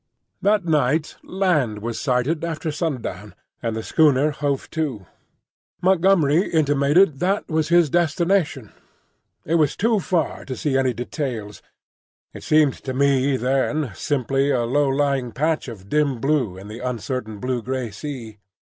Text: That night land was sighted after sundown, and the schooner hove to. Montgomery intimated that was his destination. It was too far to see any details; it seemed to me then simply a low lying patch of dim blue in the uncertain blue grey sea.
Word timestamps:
That 0.41 0.65
night 0.65 1.17
land 1.21 1.83
was 1.83 2.01
sighted 2.01 2.43
after 2.43 2.71
sundown, 2.71 3.35
and 3.61 3.75
the 3.75 3.83
schooner 3.83 4.31
hove 4.31 4.67
to. 4.71 5.05
Montgomery 5.79 6.49
intimated 6.49 7.19
that 7.19 7.47
was 7.47 7.69
his 7.69 7.91
destination. 7.91 8.71
It 9.45 9.59
was 9.61 9.75
too 9.75 9.99
far 9.99 10.43
to 10.45 10.55
see 10.55 10.75
any 10.75 10.95
details; 10.95 11.61
it 12.33 12.41
seemed 12.41 12.73
to 12.83 12.95
me 12.95 13.37
then 13.37 13.91
simply 13.93 14.49
a 14.49 14.63
low 14.63 14.87
lying 14.89 15.33
patch 15.33 15.67
of 15.67 15.87
dim 15.87 16.19
blue 16.19 16.57
in 16.57 16.67
the 16.67 16.79
uncertain 16.79 17.37
blue 17.39 17.61
grey 17.61 17.91
sea. 17.91 18.39